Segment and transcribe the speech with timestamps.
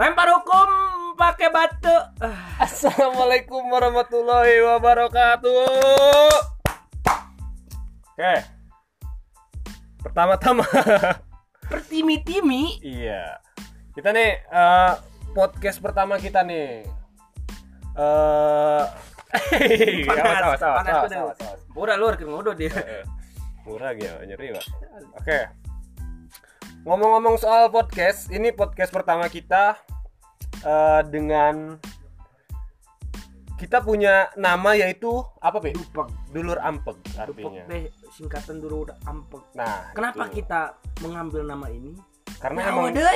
[0.00, 0.68] Lempar hukum
[1.12, 1.92] pakai batu.
[2.24, 6.32] Ah, Assalamualaikum warahmatullahi wabarakatuh.
[8.08, 8.34] Oke.
[10.00, 10.64] Pertama-tama,
[11.68, 12.80] Pertimi-timi.
[12.80, 13.44] iya.
[13.92, 14.92] Kita nih eh,
[15.36, 16.80] podcast pertama kita nih.
[17.92, 18.82] Eh,
[20.08, 22.72] Panas, awas, awas, awas, panas awas, awas, luar ke ngodo dia.
[23.68, 24.64] Murah gitu, nyeri pak.
[25.20, 25.40] Oke.
[26.88, 29.76] Ngomong-ngomong soal podcast, ini podcast pertama kita
[30.62, 31.76] eh, dengan
[33.54, 35.76] kita punya nama yaitu apa Pe?
[35.76, 36.08] Dupek.
[36.32, 37.62] Dulur Ampeg Dupek artinya.
[37.66, 39.42] teh singkatan dulu udah ampek.
[39.52, 40.40] Nah, Kenapa itu.
[40.40, 40.60] kita
[41.00, 41.92] mengambil nama ini?
[42.40, 43.04] Karena Nah, emang udah.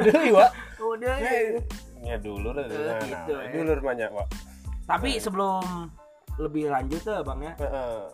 [0.00, 0.50] udah Wak.
[0.80, 1.14] Udah.
[2.00, 3.52] Ya dulur Eh, nah, gitu, nah, ya.
[3.52, 4.28] dulur banyak, Wak.
[4.88, 5.92] Tapi sebelum
[6.40, 7.52] lebih lanjut tuh Bang ya.
[7.60, 8.08] Heeh.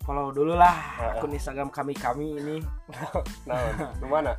[0.00, 1.20] Follow dulu lah Heeh.
[1.20, 2.56] akun Instagram kami-kami ini.
[3.48, 4.32] Nah, di mana?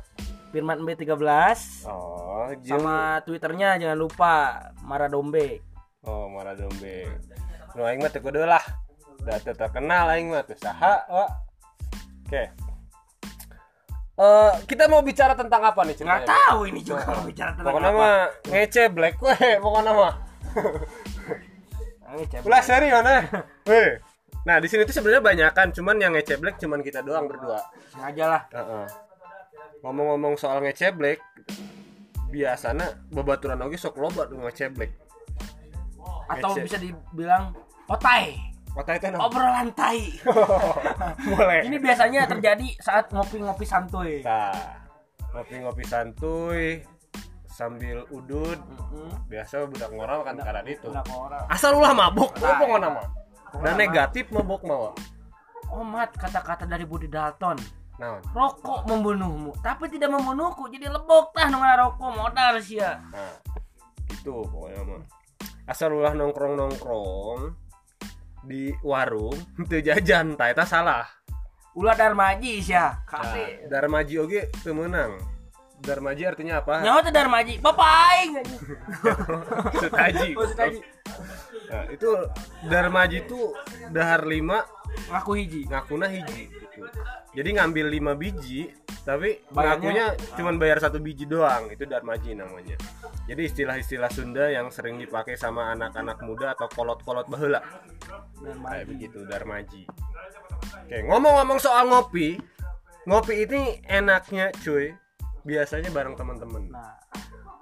[0.50, 1.14] Firman B13
[1.86, 4.32] Oh, jeung- sama Twitternya jangan lupa
[4.82, 5.60] Maradombe.
[6.06, 7.02] Oh, marah dombe.
[7.74, 8.62] Nu aing mah teu lah.
[9.18, 11.30] Udah teu terkenal aing mah teu saha, Wak.
[12.26, 12.42] Oke.
[14.16, 16.30] Eh, kita mau bicara tentang apa nih Nggak ceritanya?
[16.48, 18.00] tahu ini juga mau bicara tentang Pokoknya apa.
[18.00, 18.16] mah
[18.48, 20.14] ngece black we, pokoknya mah.
[22.06, 22.14] Ah,
[22.46, 23.28] Ulah seri mana?
[23.66, 23.98] Weh.
[24.46, 27.60] Nah, di sini tuh sebenarnya banyakan, cuman yang ngece black cuman kita doang berdua.
[27.90, 28.42] Sengaja lah.
[28.54, 28.86] Heeh.
[29.82, 31.18] Ngomong-ngomong soal ngece black,
[32.30, 34.92] biasanya babaturan oge sok loba tuh ngece black.
[36.26, 36.62] Atau Ngece.
[36.66, 37.54] bisa dibilang
[37.86, 38.34] otai.
[38.76, 39.08] Kota itu.
[39.16, 40.04] Obrolan tai.
[41.32, 41.64] Boleh.
[41.64, 44.20] Ini biasanya terjadi saat ngopi-ngopi santuy.
[44.20, 44.52] Nah,
[45.32, 46.84] ngopi-ngopi santuy
[47.56, 49.32] sambil udud Mm-mm.
[49.32, 50.92] biasa budak ngora kan karena itu
[51.48, 53.08] asal ulah mabok Nah, mah
[53.48, 54.92] Pokoknya dan negatif mabok mah
[55.72, 57.58] Omat kata-kata dari Budi Dalton.
[57.96, 60.68] Naon Rokok membunuhmu, tapi tidak membunuhku.
[60.68, 63.00] Jadi lebok tah nu rokok modal sia.
[63.12, 63.32] nah
[64.06, 65.02] itu pokoknya mah
[65.66, 67.40] asal ulah nongkrong nongkrong
[68.46, 69.34] di warung
[69.66, 71.04] itu jajan tak eta salah
[71.76, 72.88] Ulah darmaji sia.
[72.88, 73.68] nah, Kade.
[73.68, 75.20] darmaji oge teu meunang
[75.84, 77.54] darmaji artinya apa Nyawa teh darmaji.
[77.60, 78.32] Bapak aing.
[80.32, 80.72] Maksud
[81.68, 82.10] nah, itu
[82.64, 83.40] darmaji itu
[83.92, 84.64] dahar lima
[85.12, 85.60] ngaku hiji.
[85.68, 86.48] ngakuna hiji.
[87.32, 88.70] Jadi ngambil 5 biji
[89.06, 91.70] tapi Bayarnya- ngakunya cuman bayar satu biji doang.
[91.70, 92.74] Itu darmaji namanya.
[93.26, 97.62] Jadi istilah-istilah Sunda yang sering dipakai sama anak-anak muda atau kolot-kolot baheula.
[98.42, 99.86] Kayak begitu darmaji.
[100.86, 102.38] Oke, ngomong-ngomong soal ngopi,
[103.04, 104.94] ngopi ini enaknya cuy
[105.42, 106.70] biasanya bareng teman-teman.
[106.70, 106.94] Nah,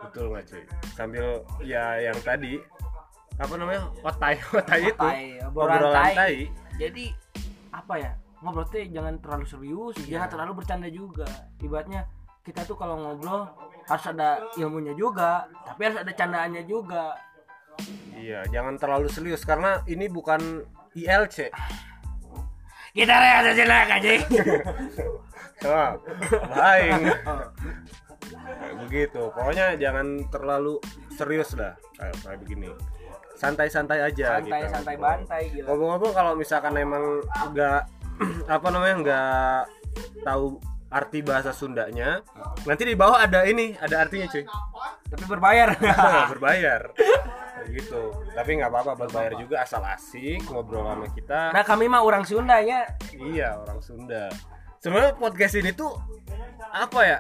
[0.01, 0.63] Betul nggak cuy?
[0.93, 1.25] Sambil
[1.65, 2.61] ya yang tadi
[3.35, 3.89] apa namanya?
[4.05, 5.01] Otai, otai itu.
[5.01, 6.13] tai, obrolan Obrolan tai.
[6.15, 6.37] tai.
[6.77, 7.05] Jadi
[7.73, 8.13] apa ya?
[8.44, 11.25] Ngobrol teh jangan terlalu serius, jangan terlalu bercanda juga.
[11.65, 12.05] Ibaratnya
[12.44, 13.49] kita tuh kalau ngobrol
[13.88, 17.16] harus ada ilmunya juga, tapi harus ada candaannya juga.
[18.12, 20.60] Iya, jangan terlalu serius karena ini bukan
[20.93, 21.49] ILC.
[22.94, 23.83] Kita rehat aja lah.
[25.65, 25.97] Wah,
[26.53, 26.93] baik.
[28.44, 29.22] Kayak begitu.
[29.33, 30.78] Pokoknya jangan terlalu
[31.16, 32.71] serius lah kayak kayak begini.
[33.34, 34.71] Santai-santai aja Santai gitu.
[34.71, 35.66] santai bantai gila.
[35.72, 37.83] Ngomong-ngomong kalau misalkan emang nggak
[38.55, 39.61] apa namanya nggak
[40.23, 40.59] tahu
[40.89, 42.23] arti bahasa Sundanya,
[42.63, 44.47] nanti di bawah ada ini, ada artinya cuy.
[45.11, 45.75] Tapi berbayar.
[45.83, 46.81] Nah, berbayar.
[47.67, 48.03] Gitu.
[48.31, 51.51] Tapi nggak apa-apa berbayar juga asal asik ngobrol sama kita.
[51.51, 52.87] nah, kami mah orang Sunda ya.
[53.11, 54.31] Iya orang Sunda.
[54.79, 55.99] Sebenarnya podcast ini tuh
[56.71, 57.19] apa ya?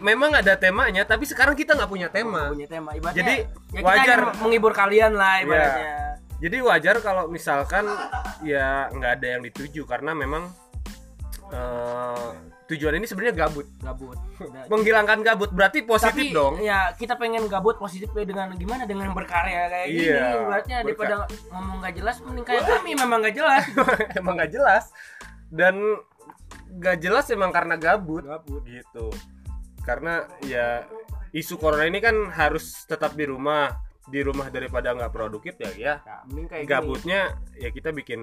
[0.00, 2.50] Memang ada temanya, tapi sekarang kita nggak punya tema.
[2.50, 3.20] punya tema ibaratnya.
[3.20, 3.34] Jadi,
[3.76, 4.18] ya wajar.
[4.42, 5.44] menghibur kalian lah Iya.
[5.44, 5.90] ibaratnya.
[6.36, 7.86] Jadi wajar kalau misalkan
[8.40, 10.50] ya nggak ada yang dituju karena memang
[11.48, 12.28] eh,
[12.64, 14.16] tujuan ini sebenarnya gabut, Gabut.
[14.72, 15.50] Menghilangkan gabut.
[15.50, 16.54] Berarti positif Tapi dong.
[16.58, 21.14] ya kita pengen gabut positifnya dengan gimana dengan berkarya kayak gini Iya, ibaratnya berka- daripada
[21.50, 23.62] ngomong gak jelas mending kayak kami memang gak jelas
[24.18, 24.84] emang nggak jelas
[25.48, 25.74] dan
[26.74, 28.24] nggak jelas emang karena gabut.
[28.24, 29.12] gabut gitu
[29.84, 30.88] karena ya
[31.30, 33.68] isu corona ini kan harus tetap di rumah
[34.04, 36.72] di rumah daripada nggak produktif ya ya nah, mending kayak gini.
[36.72, 37.20] gabutnya
[37.56, 38.20] ya kita bikin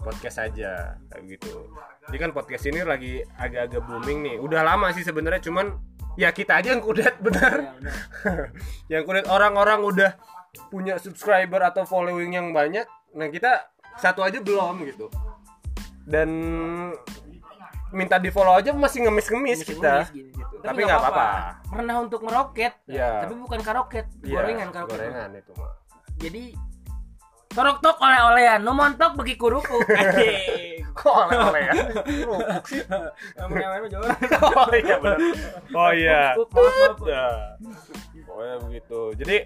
[0.00, 1.68] podcast aja kayak gitu.
[2.08, 4.36] Jadi kan podcast ini lagi agak-agak booming nih.
[4.40, 5.76] Udah lama sih sebenarnya cuman
[6.16, 7.76] ya kita aja yang kudet bener.
[7.84, 7.92] Ya,
[8.98, 10.10] yang kudet orang-orang udah
[10.72, 12.82] punya subscriber atau following yang banyak
[13.14, 13.70] nah kita
[14.00, 15.06] satu aja belum gitu.
[16.08, 16.30] Dan
[17.90, 20.54] minta di follow aja masih ngemis-ngemis kita ngemis gini, gitu.
[20.62, 21.26] Tapi nggak apa-apa.
[21.66, 23.26] Pernah untuk meroket, Iya.
[23.26, 24.94] tapi bukan karoket, Iya, gorengan karoket.
[24.98, 25.72] gorengan itu mah
[26.20, 26.44] Jadi
[27.50, 29.78] torok tok oleh-olehan, nu montok bagi kuruku.
[29.88, 30.86] Anjing.
[31.00, 31.72] Kok oleh-oleh ya?
[31.74, 32.82] Kerupuk sih.
[32.84, 34.52] Jauh.
[34.60, 35.18] Oh iya benar.
[35.74, 36.22] Oh iya.
[37.06, 37.30] Ya.
[38.26, 39.00] Pokoknya begitu.
[39.18, 39.36] Jadi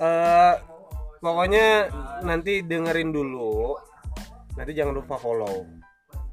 [0.00, 0.54] eh
[1.20, 1.66] pokoknya
[2.24, 3.76] nanti dengerin dulu.
[4.56, 5.66] Nanti jangan lupa follow.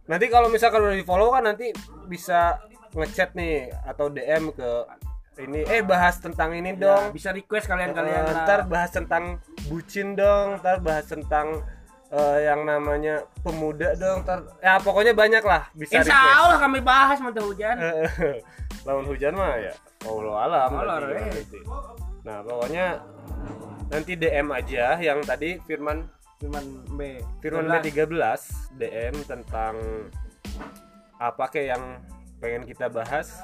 [0.08, 1.72] Nanti kalau misalkan udah di follow kan nanti
[2.08, 2.58] bisa
[2.96, 4.70] ngechat nih atau DM ke
[5.38, 7.14] ini eh bahas tentang ini dong.
[7.14, 8.24] Bisa request kalian-kalian.
[8.24, 8.44] Eh, lah.
[8.48, 9.38] ntar bahas tentang
[9.70, 11.62] bucin dong, ntar bahas tentang
[12.10, 16.40] eh, yang namanya pemuda dong, ntar ya pokoknya banyak lah bisa Insya request.
[16.42, 17.76] Allah kami bahas mata hujan.
[18.88, 19.74] lawan hujan mah ya
[20.08, 21.60] Allah alam Allah, nanti, nanti.
[22.24, 23.04] nah pokoknya
[23.92, 26.64] nanti DM aja yang tadi Firman Cuman
[26.94, 27.22] B.
[27.42, 28.14] Firman B13
[28.78, 29.74] DM tentang
[31.18, 31.84] apa kayak yang
[32.38, 33.42] pengen kita bahas?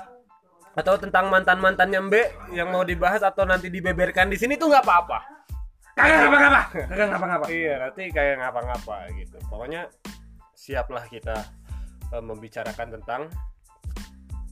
[0.73, 2.23] Atau tentang mantan mantannya Mbe
[2.53, 5.19] yang mau dibahas atau nanti dibeberkan di sini tuh nggak apa-apa?
[5.93, 6.61] Kagak ngapa-ngapa.
[6.89, 7.45] Kagak ngapa-ngapa.
[7.53, 9.37] iya nanti kayak ngapa-ngapa gitu.
[9.49, 9.89] Pokoknya
[10.57, 11.37] siaplah kita
[12.13, 13.21] eh, membicarakan tentang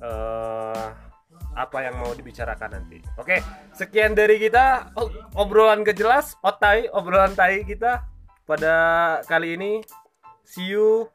[0.02, 0.86] eh
[1.52, 3.02] apa yang mau dibicarakan nanti.
[3.18, 3.42] Oke
[3.74, 4.94] sekian dari kita.
[5.38, 8.06] Obrolan kejelas otai obrolan tai kita
[8.46, 8.76] pada
[9.26, 9.82] kali ini
[10.46, 11.08] see you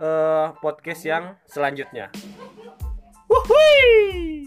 [0.00, 2.12] uh, podcast yang selanjutnya.
[3.26, 4.46] Wuhui!